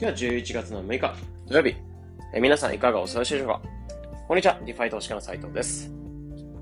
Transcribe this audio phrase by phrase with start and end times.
[0.00, 1.14] 日は11月の6日
[1.46, 1.76] 土曜日。
[2.32, 3.60] え皆さんいかがお過ごしでしょうか？
[4.28, 5.92] こんにちは、 DeFi 投資家の斉藤です。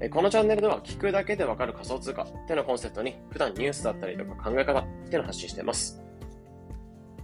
[0.01, 6.03] えこのチャンネルでは聞くだけでわかる仮想通貨ってのコンセプトに普段ニュースだったりとか考え方っていうのを発信しています。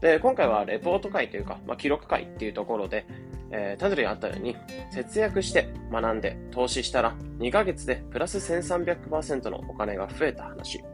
[0.00, 3.06] で、今回はレポート会というか、まあ、記録会っていうところで、
[3.50, 4.56] えー、タイトルにあったように、
[4.92, 10.84] 節約して学んで投資したら2ヶ月でプラス1300%のお金が増えた話。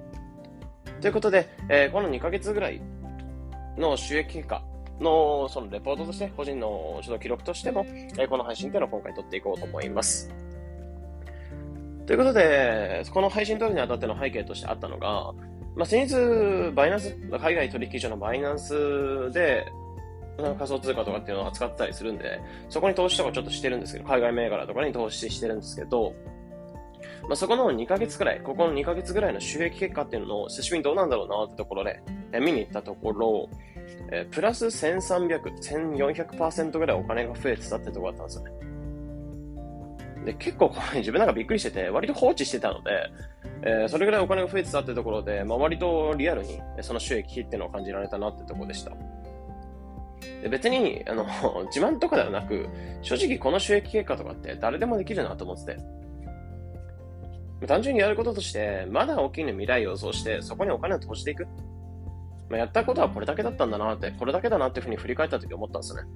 [1.03, 2.81] ということで、えー、この2ヶ月ぐらい
[3.77, 4.63] の収益結果
[5.01, 7.87] のそのレポートとして、個人の指導記録としても、
[8.19, 10.33] えこの配信っていうのを今回撮っていこうと思います。
[12.07, 15.33] ということで、この配信撮るにあたっての背景としてあったのが、
[15.77, 19.67] まあ、先日、バイナンス、海外取引所のバイナンスで、
[20.59, 26.15] 仮想通貨とかっていうのを扱ってたりするんで、そこに投資とかちょっとしてるんですけど、海外銘柄とかに投資してるんですけど、
[27.23, 33.49] まあ、そこの2ヶ月くらい、ここの2ヶ月ぐらいの収益結果っていうのを久しぶりにどうなんだろうなってところで、え見に行ったところ、
[34.13, 35.41] えプラス1300、
[35.97, 38.71] 1400%ぐらいお金が増えてたってとこだったんですよね。
[40.25, 42.91] で、結構これ 自分なんかびっくりしてて、割と放置してたので、
[43.63, 48.93] えー、それぐらいお金が増えてたってところで、まあ、割とリアルにその収益っていうのを感じられたなってとこでした。
[50.43, 51.27] で別に、あの、
[51.73, 52.69] 自慢とかではなく、
[53.03, 56.01] 正直この収益結果とかって誰でもできるなと思ってて。
[57.67, 61.47] 単純にやることとして、まだ大きい未来を予想して、そこにお金を投じていく。
[62.51, 66.09] まあ、やったことはこれだけだったんだなって、これだけだなっていうふうに振り返った時思ったんですよね。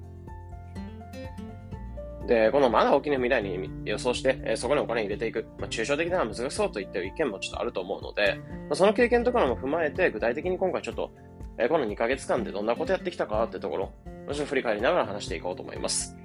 [2.27, 5.45] で、このまだ大きな未来に予想して、え、そこにお金入れていく。
[5.59, 8.35] まあ、抽象的なのは難しそうと言ってる意見もちょっとあると思うので、
[8.67, 11.11] まあ、その経験とかも踏まえて、具体的に今回ちょっと、
[11.57, 13.91] え、この2ヶ月間でどんなことやってきたかってところ、
[14.27, 16.17] もちろん振り返りながら話していこうと思います。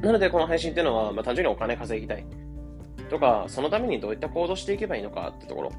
[0.00, 2.24] なので、この配信っていうのは、まあ、単純にお金稼ぎたい。
[3.10, 5.72] とか、そのためにどういった行動していけばいいのかってところ。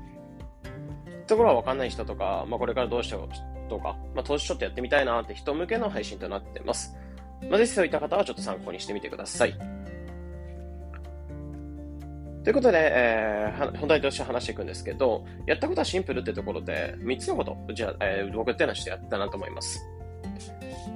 [1.28, 6.95] ところはわかんない人とか、まあ、これからどうしようとか、まあ、投資ちょっとやってみたいなって人向けの配信となってます。
[7.50, 9.76] まあ、ぜひそういった方はちょっと参考にしてみてください。
[12.46, 19.84] ということで、えー、本題として話していくんですけど、やったことはシンプルってところで、3つのこと、じゃあ、えー、僕っていうのはしてやったなと思います。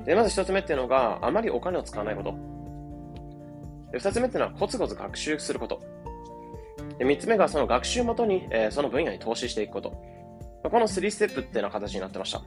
[0.05, 2.35] で、まず1つ目っていうのが、あまりお金を使わないこと。
[3.93, 5.81] 2つ目っていうのは、コツコツ学習すること。
[6.99, 10.18] で3つ目が、その学習元に、えー、その分野に投資していくこと。
[10.63, 12.41] この3ステップっていうような形になってました。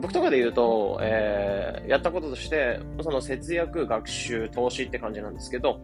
[0.00, 5.80] 僕とかで言うと、えー、やったこととして、その節約、学習、投資って感じなんですけど、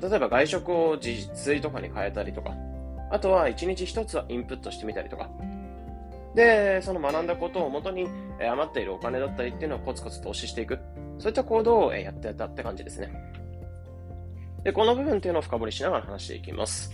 [0.00, 2.52] 例えば外食を自炊とかに変えたりとか、
[3.10, 5.30] あとは1日1つはインプットしてみたりとか、
[6.34, 8.08] で、その学んだことをもとに、
[8.40, 10.80] え余っているお金だったりっていうのをコツコツ投資していく。
[11.18, 13.12] そういった行動を、やってたって感じですね。
[14.64, 16.90] で、この部分っていうのを深掘りしながら話していきます。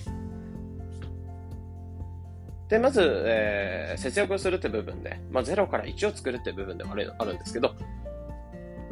[2.71, 7.75] で、まず、えー、節約をするって部分で、まあ、0から1を作るって部分ではあるんですけど、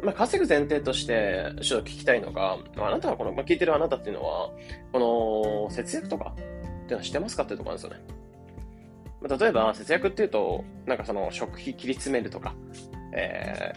[0.03, 4.51] まあ、稼ぐ前提として、ちょっと聞きたいのが、あなたはこの、まあ、聞いてるあなたっていうのは、
[4.91, 6.45] この、節約とかってい
[6.87, 8.01] うのはしてますかっていうとこなんですよね。
[9.21, 12.53] まあ、例えば、節約っていうと、なんかその、食費切り詰めるとか、
[13.13, 13.73] え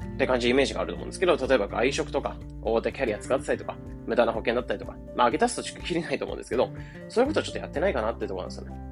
[0.00, 3.74] ー、って感じイメージがあると思うんですけど、例えば外食とか、大手キャリア使ってたりとか、
[4.06, 6.70] 無駄な保険だったりとか、まあ、上げ足すとちょっと切れないと思うんですけど、
[7.08, 8.89] そういうことはちょっとやってないかなってとこなんですよね。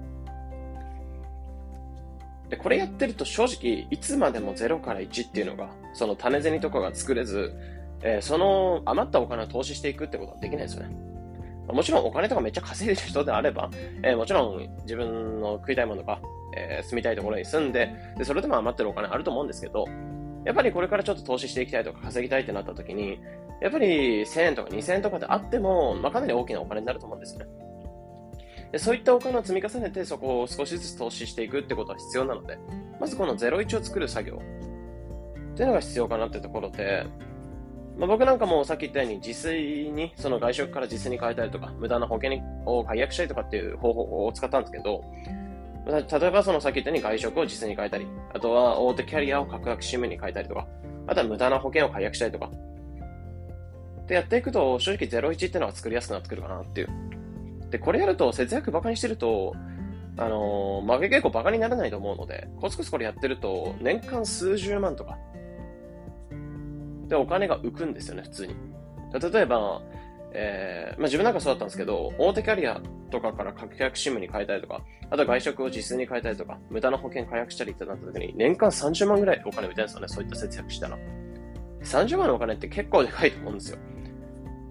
[2.49, 7.55] で、これやってると正直、いつまでも0から1っていうのが、その種銭とかが作れず、
[8.03, 10.97] えー、その余ったお金を投資していくってことはできないですよね。
[11.73, 13.71] もちろんお金とかめっちゃ稼いでる人であれば、
[14.03, 16.21] えー、もちろん自分の食いたいものとか、
[16.57, 19.85] えー、住みたいところに住んでで、それでも余ってるお金あると思うんですけど、
[20.47, 23.21] やっぱりこれからちょっと投資していきたいとか稼ぎたいってなった時に、
[23.61, 27.47] やっぱり1000円とか2000円とかであっても、まあ、かなり大きなお金になると思うんですよね。
[28.73, 32.59] でそういったお金を積み重ねて、そこを少しずつ投資していくってことは必要なので、
[33.01, 34.43] まずこの01を作る作業
[35.55, 37.07] っていうのが必要かなってところで、
[37.99, 45.03] まあ、僕なんかもさっき言ったように自炊に、その外食から自炊に変えたりとか、無駄な保険を解約したりとかっていう方法を使ったんですけど、
[45.87, 50.67] 例えばそのさっき言ったように外食を自炊に変えたり、あとは大手キャリアを確約支援に変えたりとか、
[51.07, 52.51] あとは無駄な保険を解約したりとか。
[54.07, 56.89] でやっていくと、正直01っていうのが作りやすくなってくるかなっていう
[57.71, 59.55] で、これやると節約バカにしてると、
[60.17, 65.17] あのー、負け結構バカにならないと思うので、コツコツこれやってると、年間数十万とか、
[67.09, 68.55] で、お金が浮くんですよね、普通に。
[69.13, 69.83] 例えば、
[70.33, 72.81] えー、まあ、自分なんかそうだったんですけど、大手キャリア
[73.11, 80.99] とかから確約シムに変えたりとか、あと外食を実数に変えたりとか、無駄な保険解約したりってなった時に、年間30万ぐらいお金浮いたんですよね、そういった節約したら。
[81.83, 83.79] 30万のお金って結構でかいと思うんですよ。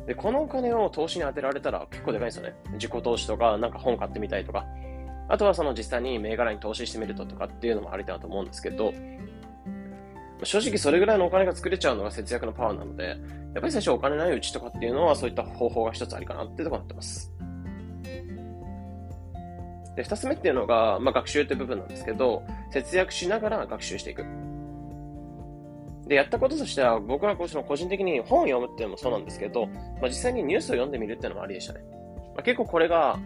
[0.08, 2.56] で、このお金を投資に当てられたら結構でかいんですよね。
[2.74, 4.66] 自己投資とか、なんか本買ってみたいとか。
[5.30, 8.94] あとはその実際に銘柄に投資してみるととかっていうのもありだと思うんですけど、
[10.44, 13.18] 正直それぐらいのお金が作れちゃうのが節約のパワーなので、やっ
[13.56, 17.34] ぱり最初お金ないうちとかっていうのはそういった方法が一つありかなっていうところになってます。
[19.98, 24.24] で、二つ目っていうのが、まあ、学習って部分なんですけど、節約しながら学習していく。
[26.08, 29.74] で、やったこととしては、僕はこの個人的に本を読むっていうのもそうなんですけど、ま
[30.04, 31.82] あ、実際にニュースを読んでみるっていうのもありでしたね。
[32.36, 33.20] まあ、結構これが、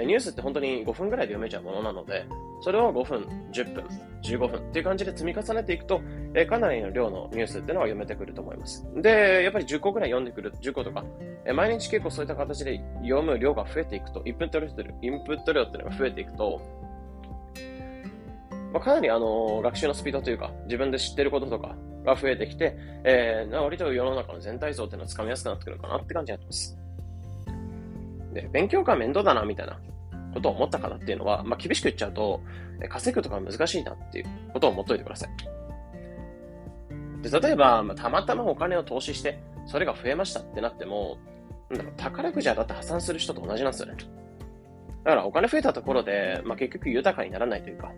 [0.00, 2.26] ニュースって本当に5分ぐらいで読めちゃうものなので、
[2.60, 3.84] それを5分、10分、
[4.22, 6.00] 15分っていう感じで積み重ねていくと、
[6.34, 8.86] えかなりの量のニュースっていうのは読めてくると思います。
[8.96, 11.04] で、やっぱり10個ぐらい読んでくる、10個とか、
[11.44, 14.70] え毎日結構そういった形で読む量が増えていくと、インプット量イ
[15.10, 16.60] ンプット量っていうのが増えていくと、
[18.72, 26.78] まあ、かなりあの学習のスピードというか、自分で知ってることとかが増えてきて、えー、割と世の中の全体像っていうのをつかみやすくなってくるかなって感じになってます。
[28.32, 29.78] で、勉強が面倒だな、みたいな
[30.34, 32.40] ことを思った方っていうのは、まあ、厳しく言っちゃうと、
[32.88, 35.30] 稼ぐとか難しいなっていうことを思っといてください。
[37.22, 41.16] で、例えば、まあ、たまたまお金を投資して、それが増えましたってなっても、
[41.70, 43.96] なんだろ、宝くじはだって破産する人と同じなんですよね。
[45.04, 47.92] だからお金増えたところで、まあ、結局豊かにならないというか、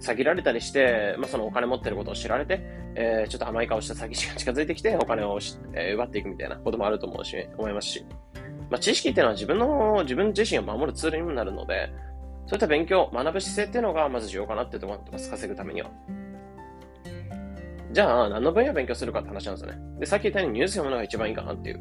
[0.00, 2.60] 詐欺られたりして、まあ、そのお金持ってることを知られて、
[2.94, 5.38] えー、ちょっと甘い顔した詐欺師が近づいてきて、お金を、
[5.74, 8.06] えー、奪っていくみたいなこともあると思うし、思いますし。
[8.70, 11.92] まあ、知識っていうのは自分の、自分自身を守るツールにもなるので、
[12.46, 15.30] そういった勉強、学ぶ姿勢っていうのがまず重要かなっていうところになってます。
[15.30, 15.90] 稼ぐためには。
[17.92, 19.78] じゃあ、何の分野を勉強するかって話なんですよね。
[20.00, 21.80] で、さっき言ったようにニュース読むのが一番いいかなっていう。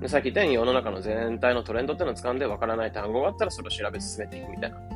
[0.00, 4.95] で、さっき言ったように世の中の全体のトレンドっていうのを掴んで分からない単語があったらそれを調べ進めていくみたいな。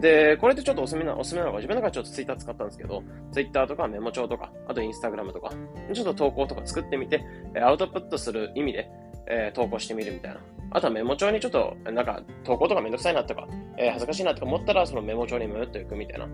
[0.00, 3.02] で、これってちょっとおすすめな、おすすめなのが、自分の中でちょっとツイッター使ったんですけど、
[3.32, 5.52] ツイッターとかメモ帳とか、あとインスタグラムとか、
[5.92, 7.24] ちょっと投稿とか作ってみて、
[7.62, 8.90] アウトプットする意味で、
[9.26, 10.40] えー、投稿してみるみたいな。
[10.70, 13.46] あとはメモ帳にちょっと、なんか、投稿とかめんどくさいなとか、
[13.76, 16.26] えー、恥ずかしいなとか思ったら、そのメモ帳にムーっといくみたいな。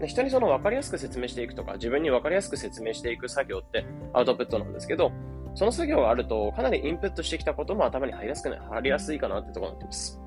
[0.00, 5.12] で人にその分かりやすく説明していくとか、自分に分かりやすく説明していく作業ってアウトプットなんですけど、
[5.54, 10.19] その作業があると、かなりインプットしてきたことも頭に入りやすくな入りやすいかなってところになってます。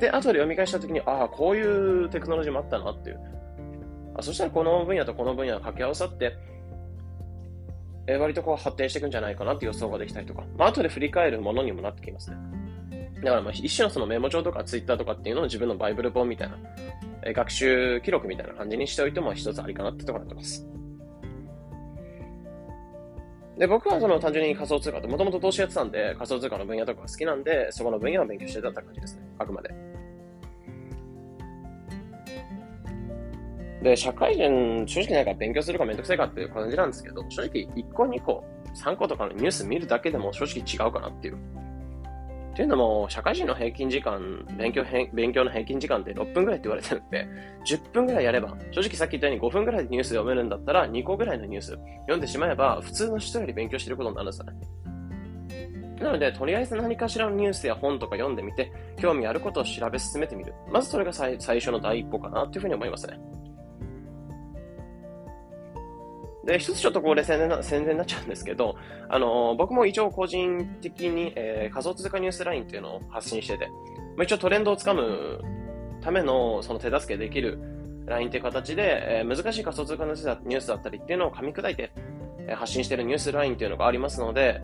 [0.00, 1.62] で、後で読み返したときに、ああ、こうい
[2.04, 3.20] うテクノロジーもあったなっていう。
[4.18, 6.36] あそしたらこの分野とこの分野が掛け合わさって、
[8.06, 12.36] え割とこう発展していくんじゃないかなって予想ができたりとか、まあ後で振り返るものにもなってきますね。
[13.22, 16.56] だからまあ一種のそのメモ帳とかツイッターとかっていうのを自分のバイブル本みたいな、
[17.24, 20.66] え学習記録みたいな感じにしておいても一つありかなってところになってます。
[23.58, 29.22] で、僕はその単純に仮想通貨と、もともと投資やってたんで、仮想通貨の分野とかが好きなんで、そこの分野を勉強してたって感じですね。
[29.38, 29.85] あくまで。
[33.82, 38.44] で、社会人、正直なんか勉強するかめんどくさいかっていう感じなんですけど、正直1個2個、
[38.74, 41.36] 3個とかのニュース見るだけでも正直違うかなっていう。
[41.36, 44.82] っていうのも、社会人の平均時間、勉強
[45.12, 47.28] 勉強の平均時間って6分ぐらいって言われてるんで、
[47.66, 54.52] 10分ぐらいやれば、正直さっき言ったように5分ぐらいでニュース読めるんだったら、2個ぐらいのニュース読んでしまえば、普通の人より勉強してることになるんですよね。
[56.00, 60.54] なので、とりあえず何かしらのニュースや本とか読んでみて、興味あることを調べ進めてみる。
[60.70, 63.18] まずそれが最初の第一歩かなっていうふうに思いますね。
[66.46, 68.76] で、一つちょっとこれ宣伝な宣伝になっちゃうんですけど、
[69.08, 73.66] あのー、僕も一応個人的に、えー、仮想通貨ニュースラインっていうのを発信してて、
[74.16, 75.40] まあ、一応トレンドをつかむ
[76.00, 77.58] ためのその手助けできる
[78.06, 81.90] ラインっていう形で、えー、難しい仮想通貨のニュースだったりっていうのを噛み砕いて、
[82.46, 84.60] えー、発信してるニュースラインっていうのがありますので、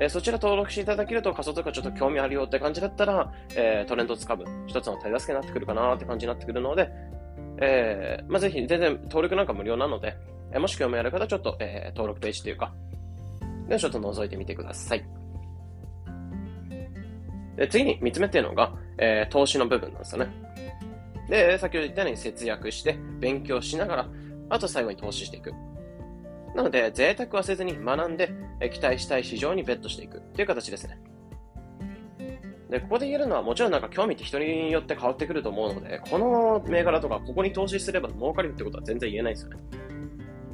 [0.00, 6.90] えー、そちら登録していただけると仮想通貨ちょっと興味あるよって感じだったら、えー、トレンドをつかむ一つの手助けになってくるかなって感じになってくるので、
[7.60, 10.16] えー、まあ、ぜひ全然登録なんか無料なので、
[10.52, 12.72] えもし興味ある方はちょっと、えー、登録ページというか、
[13.68, 15.04] で、ちょっと覗いてみてください。
[17.56, 20.32] で、次に3つ目っていうのが、えー、投資の部分なんですよね。
[21.28, 24.08] で、先ほど言ったように節約して、勉強しながら、
[24.50, 25.52] あと最後に投資していく。
[26.54, 28.30] なので、贅沢はせずに学んで、
[28.72, 30.98] 期待したい市場にベットしていくっていう形ですね。
[32.68, 39.56] で、ここで言えるのはもちろんなんか興味って人によって変わってくると思うので、この銘柄とかここに投資すれば儲かるってことは全然言えないですよね。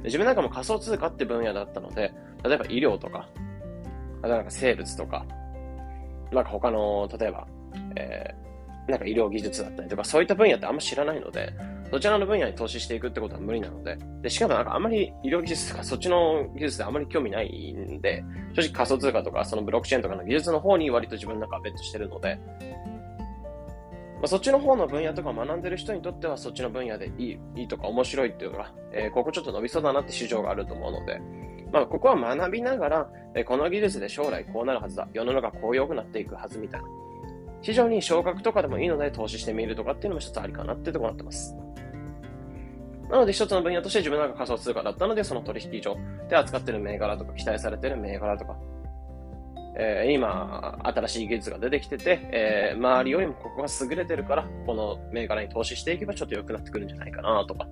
[0.05, 2.13] 自分なんかも仮想通貨って分野だったので、
[2.45, 3.29] 例えば医療とか、
[4.21, 5.25] あとなんか生物とか、
[6.33, 7.47] なんか他の、例えば、
[7.97, 11.53] えー、なんか医療技術だったりとか、そういった分野ってあんま知らないので、
[11.91, 18.23] そちらの分野に投資していくってことは無理なので、で、しかもなんかあんまり医療技術とかそっちの技術であんまり興味ないんで、
[18.55, 22.39] 正直仮想通貨とかそのブロックチェーンとかの技術の方に割と自分の中はベットしてるので、
[24.19, 31.21] まあ、そっちの方の分野とか学んでる人にとってはそっちの分野でいい、いいとか面白いっていうか、えー、ここちょっと伸びそうだなって市場があると思うので、
[31.73, 35.09] まあ、ここは学びながら、えー、この技術で将来こうなるはずだ。
[35.13, 36.89] 世の中こう良くなっていくはずみたいな。
[37.63, 41.57] 非常に少額とかでもいいので投資してみるとかっていうのも一つありかなっていうところになってます。
[43.11, 45.97] なので一つの分野として自分が仮想通貨だったので、その取引所
[46.29, 48.57] で扱ってる銘柄とか、期待されてる銘柄とか、
[49.81, 57.69] えー、今、新しい技術が出てきてて、えー、周りよりもここが優れてるから、この銘柄に投資していけばちょっと良くなってくるんじゃないかなとか、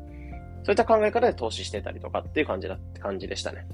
[0.63, 3.67] そういった考え方で投資してたりとかっていう感じだ、感じでしたね。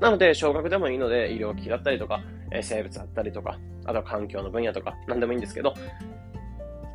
[0.00, 5.74] なので、少額でもいいので、医療機器だったりとか、えー、生物だったりとか、あとは環境の分野とか、何でもいいんですけど、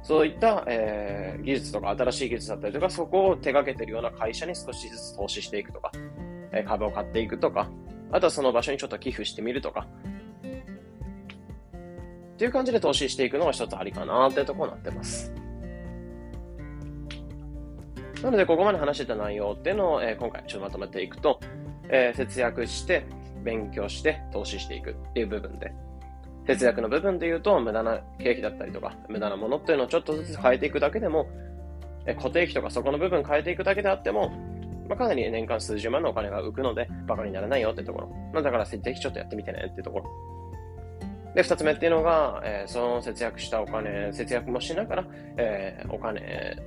[0.02, 5.92] そういった、えー、技術とか新しい技術だったりとか、そこを手掛けてるような会社に少しずつ投資していくとか、
[6.52, 7.70] え、株を買っていくとか、
[8.14, 9.88] あとはその場所にちょっと寄付してみるとか、
[12.36, 15.34] っていう感じで投資していくのが一つありかなっていうところになってます。
[18.22, 21.40] なので、ここまで話してた内容っていうのを、えー、今回ちょっとまとめていくと、
[21.90, 23.06] えー、節約して、
[23.44, 25.74] 勉強して、投資していくっていう部分で、
[26.46, 31.28] 節約の部分で言うと、無駄な経費だったりとか、無駄なものっていうのをちょっとずつ変えていくだけでも、
[32.06, 34.32] え固定費とかそこの部分変えていくだけであっても、
[34.88, 38.08] まあ、かなり年間数十万のお金が浮くので、バカにならないよってところ。
[38.34, 40.06] まあ、だから、ぜひちょっとやってみてねってところ。
[41.36, 45.06] で、二つ目っていうのが、えー、その節約したお金、節約もしながら、
[45.38, 46.62] えー、お金、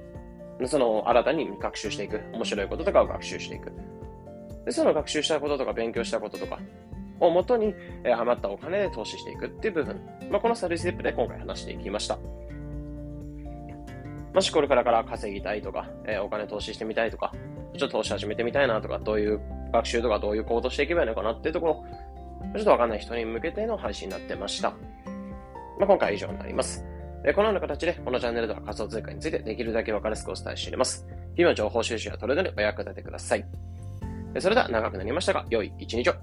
[0.67, 2.21] その新たに学習していく。
[2.33, 3.73] 面白いこととかを学習していく。
[4.65, 6.59] で、その学習したこととか勉強したこととか、
[7.21, 10.01] をもとに、えー、余ったお金で投資していくっていう部分。
[10.31, 12.19] まあ、このサービステップで今回話していきました。
[14.35, 17.33] もしこれからから稼ぎたいとか、えー、お金投資してみたいとか、
[17.77, 19.41] ちょっと投資始めてみたいなとか、どういう
[19.73, 21.85] 学習とかどういう行動していけばいいのかなっていうところ、
[22.55, 24.71] ちょっとわかんない人に向けての配信になってました。
[25.79, 26.85] まあ、今回は以上になります。
[27.35, 31.07] このような形で、このチャンネルでは仮想通貨についてできるだけわかりやすくお伝えしています。
[31.35, 33.45] 日々の情報収集やトレードにお役立てください。
[34.39, 36.15] それでは長くなりましたが、良い一日を。